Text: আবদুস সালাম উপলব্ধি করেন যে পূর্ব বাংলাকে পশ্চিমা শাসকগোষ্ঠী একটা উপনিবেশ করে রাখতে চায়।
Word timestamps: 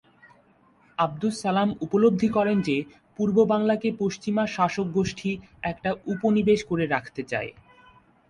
আবদুস 0.97 1.35
সালাম 1.41 1.69
উপলব্ধি 1.81 2.29
করেন 2.29 2.57
যে 2.61 2.77
পূর্ব 3.17 3.37
বাংলাকে 3.45 3.89
পশ্চিমা 3.99 4.43
শাসকগোষ্ঠী 4.47 5.31
একটা 5.63 5.89
উপনিবেশ 6.05 6.59
করে 6.69 6.85
রাখতে 6.85 7.21
চায়। 7.31 7.51